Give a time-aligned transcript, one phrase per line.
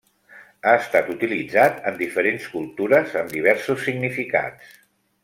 [0.67, 4.73] Ha estat utilitzat en diferents cultures amb diversos significats.